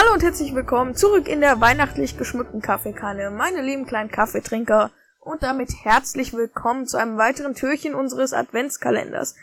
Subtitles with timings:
[0.00, 4.90] Hallo und herzlich willkommen zurück in der weihnachtlich geschmückten Kaffeekanne, meine lieben kleinen Kaffeetrinker.
[5.20, 9.36] Und damit herzlich willkommen zu einem weiteren Türchen unseres Adventskalenders.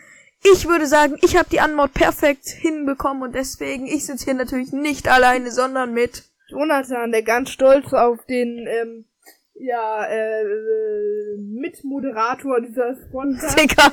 [0.52, 4.71] Ich würde sagen, ich habe die Anmod perfekt hinbekommen und deswegen, ich sitze hier natürlich
[4.71, 9.05] nicht alleine, sondern mit Jonathan, der ganz stolz auf den ähm,
[9.53, 13.59] ja, äh, äh, Mitmoderator dieser Podcast.
[13.59, 13.91] Digga,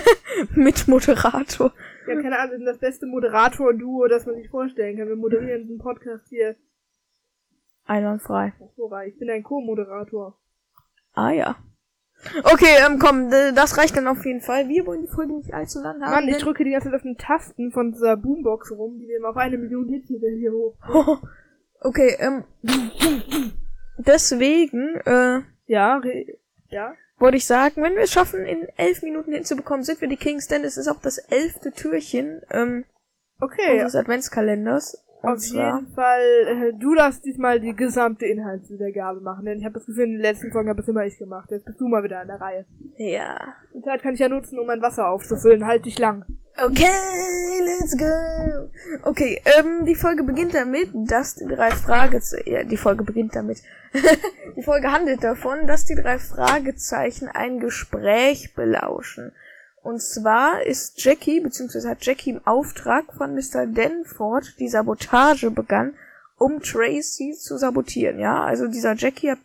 [0.54, 1.72] mit Moderator.
[2.06, 5.08] Ja, keine Ahnung, wir sind das beste Moderator-Duo, das man sich vorstellen kann.
[5.08, 6.56] Wir moderieren diesen Podcast hier.
[7.84, 8.52] Einwandfrei.
[9.06, 10.38] Ich bin ein Co-Moderator.
[11.14, 11.56] Ah ja.
[12.44, 14.68] Okay, ähm, komm, das reicht dann auf jeden Fall.
[14.68, 16.12] Wir wollen die Folge nicht allzu lang haben.
[16.12, 19.24] Mann, ich drücke die ganze Zeit auf den Tasten von dieser Boombox rum, die nehmen
[19.24, 20.76] auf eine Million Hits hier hoch.
[21.80, 22.44] okay, ähm,
[23.98, 26.94] deswegen, äh, Ja, re ja.
[27.22, 30.48] Wollte ich sagen, wenn wir es schaffen, in elf Minuten hinzubekommen, sind wir die Kings,
[30.48, 32.84] denn es ist auch das elfte Türchen ähm,
[33.40, 35.02] Okay, unseres Adventskalenders.
[35.22, 39.86] Auf jeden Fall, äh, du darfst diesmal die gesamte Inhaltswiedergabe machen, denn ich habe das
[39.86, 41.48] Gefühl, in den letzten Folgen habe es immer ich gemacht.
[41.52, 42.66] Jetzt bist du mal wieder an der Reihe.
[42.96, 43.54] ja.
[43.72, 45.64] Die Zeit kann ich ja nutzen, um mein Wasser aufzufüllen.
[45.64, 46.24] Halt dich lang.
[46.56, 48.68] Okay, let's go.
[49.04, 53.62] Okay, ähm, die Folge beginnt damit, dass die drei Fragezeichen, ja, die Folge beginnt damit.
[54.56, 59.32] die Folge handelt davon, dass die drei Fragezeichen ein Gespräch belauschen.
[59.82, 63.66] Und zwar ist Jackie, beziehungsweise hat Jackie im Auftrag von Mr.
[63.66, 65.94] Denford die Sabotage begann,
[66.38, 68.44] um Tracy zu sabotieren, ja.
[68.44, 69.38] Also dieser Jackie hat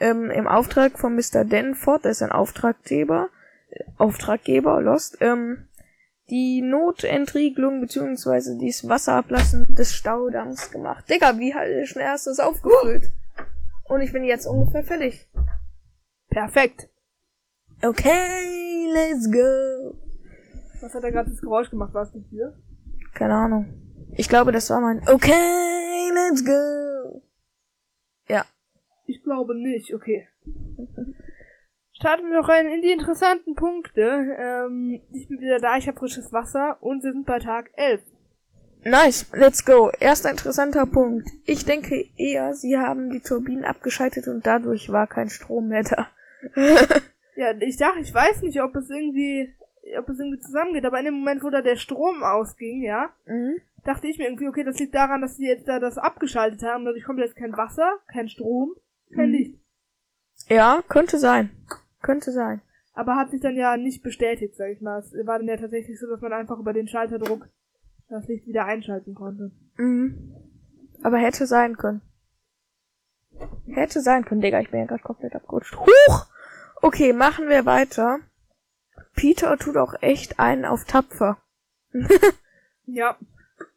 [0.00, 1.44] ähm, im Auftrag von Mr.
[1.44, 3.28] Denford, der ist ein Auftraggeber,
[3.98, 5.67] Auftraggeber, Lost, ähm,
[6.30, 11.08] die Notentriegelung beziehungsweise dieses Wasserablassen des Staudamms gemacht.
[11.08, 13.10] Digga, wie halt schnell hast du das aufgefüllt?
[13.84, 15.26] Und ich bin jetzt ungefähr fertig.
[16.28, 16.88] Perfekt.
[17.82, 19.96] Okay, let's go.
[20.80, 21.94] Was hat er gerade das Geräusch gemacht?
[21.94, 22.56] War es die Tür?
[23.14, 23.66] Keine Ahnung.
[24.12, 27.22] Ich glaube, das war mein Okay, let's go.
[28.28, 28.44] Ja.
[29.06, 29.94] Ich glaube nicht.
[29.94, 30.28] Okay.
[31.98, 34.36] Starten wir noch rein in die interessanten Punkte.
[34.38, 38.02] Ähm, ich bin wieder da, ich habe frisches Wasser und wir sind bei Tag 11.
[38.84, 39.90] Nice, let's go.
[39.98, 41.28] Erster interessanter Punkt.
[41.44, 46.08] Ich denke eher, sie haben die Turbinen abgeschaltet und dadurch war kein Strom mehr da.
[47.34, 49.54] Ja, ich dachte, ich weiß nicht, ob es irgendwie,
[49.96, 53.60] ob es irgendwie zusammengeht, aber in dem Moment, wo da der Strom ausging, ja, Mhm.
[53.84, 56.84] dachte ich mir irgendwie, okay, das liegt daran, dass sie jetzt da das abgeschaltet haben,
[56.84, 58.74] dadurch kommt jetzt kein Wasser, kein Strom,
[59.14, 59.34] kein Mhm.
[59.36, 59.54] Licht.
[60.48, 61.50] Ja, könnte sein.
[62.02, 62.60] Könnte sein.
[62.94, 64.98] Aber hat sich dann ja nicht bestätigt, sag ich mal.
[64.98, 67.48] Es war dann ja tatsächlich so, dass man einfach über den Schalterdruck
[68.08, 69.50] das Licht wieder einschalten konnte.
[69.76, 70.34] Mhm.
[71.02, 72.00] Aber hätte sein können.
[73.66, 75.76] Hätte sein können, Digga, ich bin ja gerade komplett abgerutscht.
[75.76, 76.26] Huch!
[76.80, 78.18] Okay, machen wir weiter.
[79.14, 81.38] Peter tut auch echt einen auf tapfer.
[82.90, 83.18] Ja,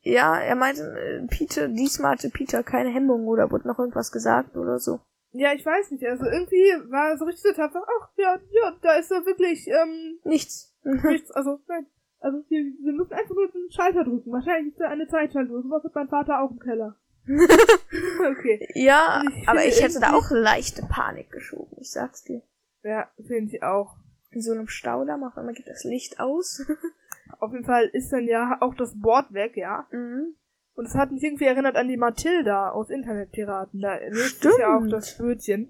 [0.04, 4.56] Ja, er meinte, äh, Peter, diesmal hatte Peter keine Hemmung oder wurde noch irgendwas gesagt
[4.56, 5.02] oder so.
[5.34, 6.06] Ja, ich weiß nicht.
[6.06, 7.84] Also irgendwie war so richtig so tapfer.
[7.86, 10.76] Ach, ja, ja, da ist er wirklich, ähm, Nichts.
[10.84, 11.32] nichts.
[11.32, 11.86] Also, nein.
[12.20, 14.32] Also, wir, wir müssen einfach nur den Schalter drücken.
[14.32, 15.64] Wahrscheinlich ist da eine Zeitschaltuhr.
[15.64, 16.96] Sowas hat mein Vater auch im Keller.
[17.28, 18.68] okay.
[18.74, 22.42] ja, Ich aber ich hätte da auch leichte Panik geschoben, ich sag's dir.
[22.84, 23.96] Ja, finde ich auch.
[24.32, 26.66] In so einem Staudamm, auf einmal geht das Licht aus.
[27.40, 29.88] Auf jeden Fall ist dann ja auch das Board weg, ja.
[29.92, 30.36] mhm.
[30.82, 33.82] Und es hat mich irgendwie erinnert an die Mathilda aus Internetpiraten.
[33.82, 35.70] Da löst sich ja auch das Bötchen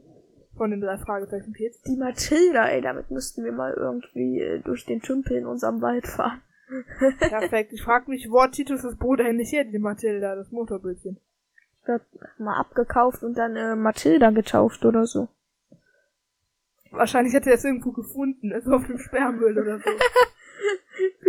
[0.56, 1.82] von den drei Fragezeichen Kids.
[1.82, 6.08] Die Mathilda, ey, damit müssten wir mal irgendwie äh, durch den Tümpel in unserem Wald
[6.08, 6.40] fahren.
[7.20, 7.74] Perfekt.
[7.74, 11.20] Ich frage mich, wo hat Titus das Boot eigentlich her, die Mathilda, das Motorbötchen?
[11.80, 12.02] Ich glaub,
[12.38, 15.28] mal abgekauft und dann äh, Mathilda getauft oder so.
[16.92, 19.90] Wahrscheinlich hat er es irgendwo gefunden, also auf dem Sperrmüll oder so.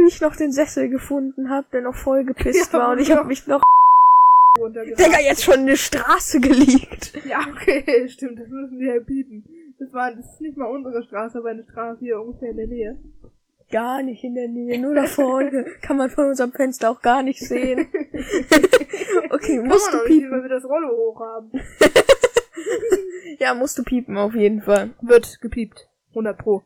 [0.03, 3.07] Wie ich noch den Sessel gefunden hab, der noch voll gepisst Ja, war und ich
[3.09, 3.19] ja.
[3.19, 3.63] hab mich noch.
[4.59, 7.13] Digga, jetzt schon in die Straße geliegt.
[7.25, 9.45] Ja, okay, stimmt, das müssen wir ja bieten.
[9.79, 12.67] Das war, das ist nicht mal unsere Straße, aber eine Straße hier ungefähr in der
[12.67, 12.99] Nähe.
[13.71, 15.67] Gar nicht in der Nähe, nur da vorne.
[15.83, 17.87] Kann man von unserem Fenster auch gar nicht sehen.
[19.31, 20.33] okay, Kann musst du auch nicht, piepen.
[20.33, 21.53] weil wir das Rollo hoch haben.
[23.39, 24.91] Ja, musst du piepen auf jeden Fall.
[25.01, 25.89] Wird gepiept.
[26.11, 26.63] 100 pro.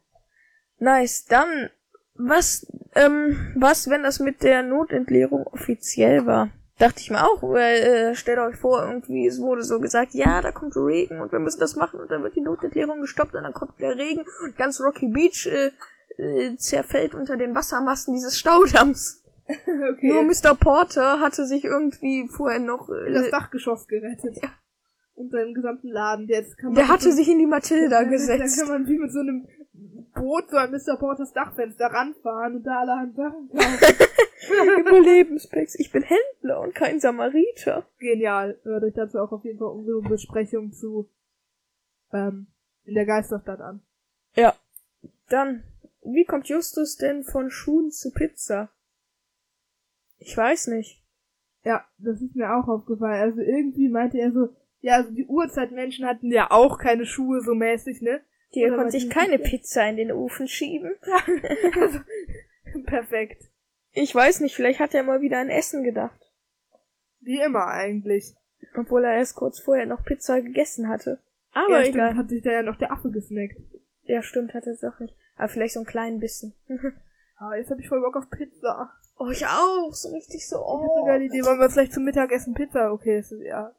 [0.78, 1.70] Nice, dann,
[2.18, 6.50] was, ähm, was, wenn das mit der Notentleerung offiziell war?
[6.78, 10.42] Dachte ich mir auch, weil, äh, stellt euch vor, irgendwie, es wurde so gesagt, ja,
[10.42, 13.44] da kommt Regen und wir müssen das machen und dann wird die Notentleerung gestoppt und
[13.44, 15.70] dann kommt der Regen und ganz Rocky Beach, äh,
[16.18, 19.22] äh, zerfällt unter den Wassermassen dieses Staudamms.
[19.48, 20.08] okay.
[20.08, 20.54] Nur Mr.
[20.58, 24.36] Porter hatte sich irgendwie vorher noch, in das äh, Dachgeschoss gerettet.
[24.42, 24.50] Ja.
[25.14, 26.26] Und seinen gesamten Laden.
[26.28, 28.58] Jetzt kann man der hatte sich in die Matilda Da gesetzt.
[28.58, 29.46] kann man wie mit so einem
[30.16, 30.96] Boot so an Mr.
[30.98, 34.80] Porters Dachfenster ranfahren und da allerhand Sachen kaufen.
[34.80, 35.76] Überlebenspacks.
[35.76, 37.86] Ich bin Händler und kein Samariter.
[37.98, 38.58] Genial.
[38.64, 41.08] Hört euch dazu auch auf jeden Fall unsere Besprechung zu
[42.12, 42.48] ähm,
[42.84, 43.82] in der Geisterstadt an.
[44.34, 44.54] Ja.
[45.28, 45.64] Dann,
[46.02, 48.70] wie kommt Justus denn von Schuhen zu Pizza?
[50.18, 51.02] Ich weiß nicht.
[51.64, 53.20] Ja, das ist mir auch aufgefallen.
[53.20, 57.54] Also irgendwie meinte er so, ja, also die Urzeitmenschen hatten ja auch keine Schuhe so
[57.54, 58.20] mäßig, ne?
[58.64, 60.94] Die konnte die- keine Pizza in den Ofen schieben.
[61.80, 62.00] also,
[62.84, 63.44] perfekt.
[63.92, 66.20] Ich weiß nicht, vielleicht hat er mal wieder an Essen gedacht.
[67.20, 68.34] Wie immer eigentlich.
[68.76, 71.18] Obwohl er erst kurz vorher noch Pizza gegessen hatte.
[71.52, 72.16] Aber ja, stimmt, egal.
[72.16, 73.56] hat sich da ja noch der Affe gesnackt.
[74.02, 75.16] Ja, stimmt, hat er es auch nicht.
[75.36, 76.54] Aber vielleicht so einen kleinen Bissen.
[77.38, 78.90] Ah, jetzt hab ich voll Bock auf Pizza.
[79.18, 79.92] oh, ich auch.
[79.92, 80.56] So richtig so.
[80.56, 81.04] Ich hab Oh.
[81.04, 81.44] eine geile Idee.
[81.44, 82.90] Wollen wir vielleicht zum Mittagessen Pizza?
[82.94, 83.74] Okay, ist ja.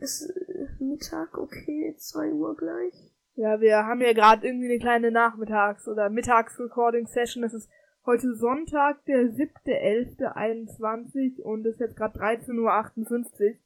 [0.00, 1.94] Ist äh, Mittag okay?
[1.96, 2.92] Zwei Uhr gleich?
[3.36, 7.44] Ja, wir haben ja gerade irgendwie eine kleine Nachmittags- oder Mittags-Recording-Session.
[7.44, 7.68] Es ist
[8.06, 13.56] heute Sonntag, der 7.11.21 und es ist jetzt gerade 13.58 Uhr.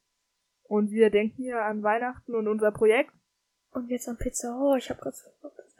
[0.63, 3.13] Und wir denken hier an Weihnachten und unser Projekt.
[3.71, 4.59] Und jetzt an Pizza.
[4.59, 5.29] Oh, ich hab grad so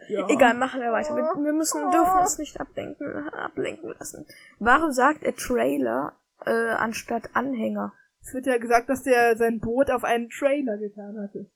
[0.08, 0.26] Ja.
[0.30, 1.14] Egal, machen wir weiter.
[1.14, 4.26] Wir, wir müssen, dürfen uns nicht ablenken, ablenken lassen.
[4.60, 6.14] Warum sagt er Trailer
[6.46, 7.94] äh, anstatt Anhänger?
[8.22, 11.52] Es wird ja gesagt, dass der sein Boot auf einen Trailer getan hatte.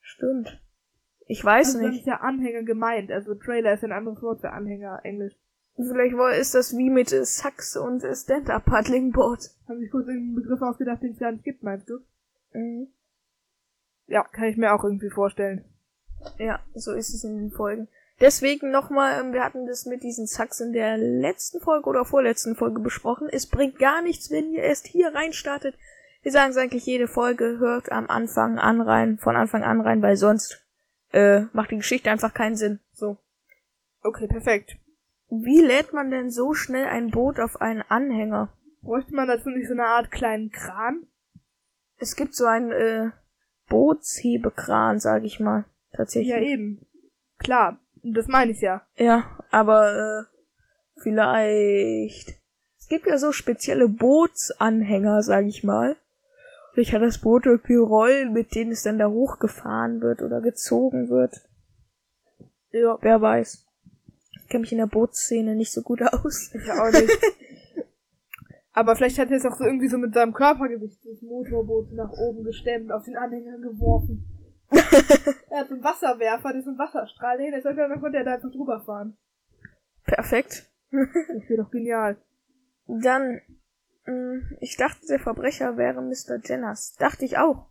[0.00, 0.60] Stimmt.
[1.28, 2.00] Ich weiß Also nicht.
[2.00, 3.12] ist ja Anhänger gemeint.
[3.12, 5.34] Also Trailer ist ein anderes Wort für Anhänger, Englisch.
[5.76, 9.50] Vielleicht wohl ist das wie mit Sax und Stand-Up-Paddling-Board.
[9.68, 12.00] Haben sich kurz irgendeinen Begriff ausgedacht, den es gar nicht gibt, meinst du?
[12.52, 12.88] Mhm.
[14.06, 15.64] Ja, kann ich mir auch irgendwie vorstellen.
[16.38, 17.86] Ja, so ist es in den Folgen.
[18.20, 22.56] Deswegen nochmal, ähm, wir hatten das mit diesen Zacks in der letzten Folge oder vorletzten
[22.56, 23.28] Folge besprochen.
[23.30, 25.76] Es bringt gar nichts, wenn ihr erst hier reinstartet.
[26.22, 30.02] Wir sagen es eigentlich jede Folge, hört am Anfang an rein, von Anfang an rein,
[30.02, 30.66] weil sonst
[31.12, 32.80] äh, macht die Geschichte einfach keinen Sinn.
[32.92, 33.18] So.
[34.02, 34.76] Okay, perfekt.
[35.30, 38.52] Wie lädt man denn so schnell ein Boot auf einen Anhänger?
[38.82, 41.06] Bräuchte man dazu nicht so eine Art kleinen Kran?
[41.98, 43.10] Es gibt so einen äh,
[43.68, 45.64] Bootshebekran, sag ich mal.
[45.92, 46.30] Tatsächlich.
[46.30, 46.86] Ja, eben.
[47.38, 48.86] Klar, das meine ich ja.
[48.96, 52.40] Ja, aber äh, vielleicht.
[52.78, 55.96] Es gibt ja so spezielle Bootsanhänger, sag ich mal.
[56.72, 61.08] Vielleicht hat das Boot irgendwie Rollen, mit denen es dann da hochgefahren wird oder gezogen
[61.08, 61.48] wird.
[62.70, 63.66] Ja, wer weiß.
[64.42, 66.54] Ich kenne mich in der Bootsszene nicht so gut aus.
[66.54, 67.10] Ich auch nicht.
[68.72, 72.12] Aber vielleicht hat er es auch so irgendwie so mit seinem Körpergewicht das Motorboot nach
[72.12, 74.24] oben gestemmt, auf den Anhänger geworfen.
[74.70, 78.52] er hat so einen Wasserwerfer, das ist ein Wasserstrahl dahin, dann konnte er da einfach
[78.52, 79.16] drüber fahren.
[80.04, 80.70] Perfekt.
[80.90, 82.18] Das wäre doch genial.
[82.86, 83.40] Dann,
[84.60, 86.38] ich dachte, der Verbrecher wäre Mr.
[86.42, 86.96] Jenners.
[86.98, 87.66] Dachte ich auch.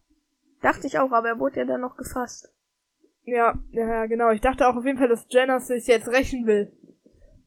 [0.61, 2.53] Dachte ich auch, aber er wurde ja dann noch gefasst.
[3.23, 4.31] Ja, ja, genau.
[4.31, 6.71] Ich dachte auch auf jeden Fall, dass Jenner sich jetzt rächen will.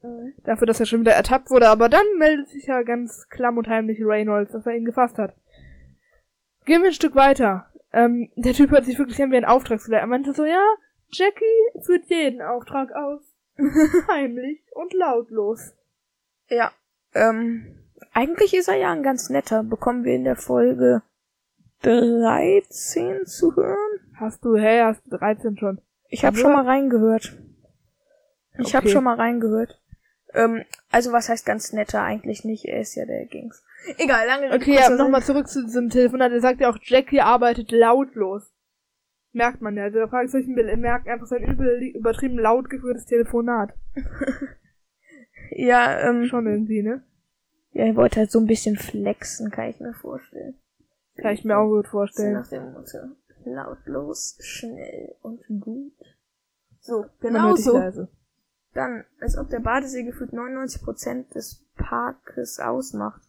[0.03, 0.35] Mhm.
[0.45, 1.69] Dafür, dass er schon wieder ertappt wurde.
[1.69, 5.35] Aber dann meldet sich ja ganz klamm und heimlich Reynolds, dass er ihn gefasst hat.
[6.67, 7.67] Gehen wir ein Stück weiter.
[7.93, 10.03] Ähm, der Typ hört sich wirklich an wie ein Auftragsleiter.
[10.03, 10.63] Er meinte so, ja,
[11.09, 13.23] Jackie führt jeden Auftrag aus.
[14.09, 15.75] Heimlich und lautlos.
[16.49, 16.73] Ja.
[17.15, 17.80] Ähm,
[18.13, 19.63] eigentlich ist er ja ein ganz netter.
[19.63, 21.03] Bekommen wir in der Folge
[21.83, 24.01] 13 zu hören?
[24.17, 25.81] Hast du, hey, hast du 13 schon.
[26.09, 27.37] Ich habe schon mal reingehört.
[28.59, 28.93] Ich habe Okay.
[28.93, 29.81] schon mal reingehört.
[30.35, 32.03] Ähm, also was heißt ganz netter?
[32.03, 32.67] Eigentlich nicht.
[32.67, 33.65] Er ist ja der Gings.
[33.97, 36.33] Egal, lange Okay, ja, nochmal zurück zu diesem Telefonat.
[36.33, 38.53] Er sagt ja auch, Jackie arbeitet lautlos.
[39.33, 39.85] Merkt man ja.
[39.85, 43.73] Also da frage ich solchen Bild, merkt einfach sein übel, übertrieben laut geführtes Telefonat.
[45.53, 47.03] Ja, ähm, Schon irgendwie, ne?
[47.81, 50.55] Ja, er wollte halt so ein bisschen flexen, kann ich mir vorstellen.
[51.17, 52.35] Kann ich mir auch gut vorstellen.
[52.35, 52.99] nach dem Motto.
[53.45, 55.95] Lautlos, schnell und gut.
[56.81, 57.79] So, genau so.
[57.79, 58.09] leise.
[58.75, 63.23] Dann, als ob der Badesee gefühlt 99% des Parkes ausmacht.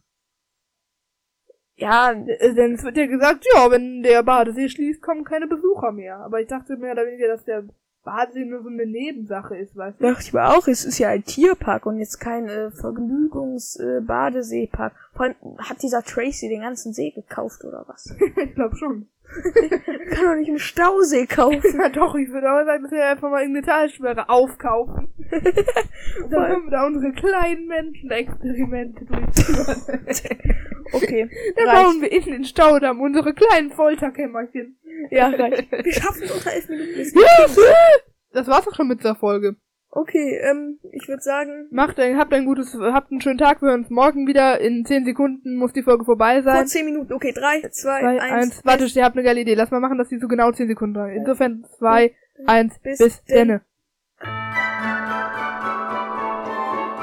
[1.76, 5.92] Ja, Äh, Denn es wird ja gesagt, ja, wenn der Badesee schließt, kommen keine Besucher
[5.92, 6.18] mehr.
[6.18, 7.64] Aber ich dachte mehr oder weniger, dass der
[8.04, 10.04] Badesee nur so eine Nebensache ist, weißt du?
[10.04, 14.92] dachte ich mir auch, es ist ja ein Tierpark und jetzt kein äh, Vergnügungs-Badeseepark.
[15.14, 18.12] Vor allem hat dieser Tracy den ganzen See gekauft oder was?
[18.36, 19.06] ich glaube schon.
[20.10, 21.62] Kann doch nicht einen Stausee kaufen.
[21.78, 25.08] Ja doch, ich würde aber sagen, dass wir einfach mal irgendeine Talsperre aufkaufen.
[26.22, 29.80] Und dann können wir da unsere kleinen Menschenexperimente durchführen.
[30.92, 31.82] Okay, Dann reicht.
[31.82, 34.76] bauen wir in den Staudamm unsere kleinen Folterkämmerchen.
[35.10, 35.70] Ja, reicht.
[35.70, 37.12] Wir schaffen es unter elf Minuten.
[38.32, 39.56] Das war's auch schon mit der Folge.
[39.94, 43.60] Okay, ähm, ich würde sagen, Macht ein, habt ein gutes, habt einen schönen Tag.
[43.60, 44.58] Wir hören uns morgen wieder.
[44.58, 46.66] In 10 Sekunden muss die Folge vorbei vor sein.
[46.66, 47.12] zehn Minuten.
[47.12, 48.32] Okay, drei, zwei, Zwei, eins.
[48.32, 48.60] eins.
[48.64, 49.52] Warte, ihr habt eine geile Idee.
[49.54, 51.10] Lass mal machen, dass die so genau 10 Sekunden dauern.
[51.10, 52.14] Insofern zwei,
[52.46, 53.48] eins, Bis bis, denn.
[53.48, 53.60] denne.